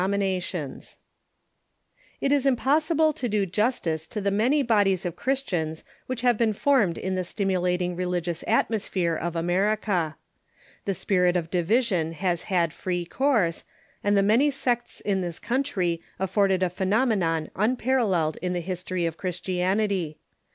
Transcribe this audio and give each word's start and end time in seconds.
657 0.01 0.79
661.] 0.81 2.21
It 2.21 2.31
is 2.35 2.47
impossible 2.47 3.13
to 3.13 3.29
do 3.29 3.45
justice 3.45 4.07
to 4.07 4.19
the 4.19 4.31
many 4.31 4.63
bodies 4.63 5.05
of 5.05 5.15
Christians 5.15 5.83
whicli 6.09 6.21
have 6.21 6.39
been 6.39 6.53
formed 6.53 6.97
in 6.97 7.13
the 7.13 7.23
stimulating 7.23 7.95
religious 7.95 8.43
atmosphere 8.47 9.13
of 9.15 9.35
America. 9.35 10.15
The 10.85 10.95
spirit 10.95 11.35
of 11.37 11.51
division 11.51 12.13
has 12.13 12.41
had 12.45 12.73
free 12.73 13.05
course, 13.05 13.63
and 14.03 14.17
the 14.17 14.23
many 14.23 14.49
sects 14.49 15.01
in 15.01 15.21
this 15.21 15.37
country 15.37 16.01
afford 16.17 16.51
a 16.51 16.69
phenomenon 16.71 17.51
unpar 17.55 17.99
alleled 18.01 18.37
in 18.41 18.53
the 18.53 18.59
history 18.61 19.05
of 19.05 19.17
Christianity. 19.17 20.17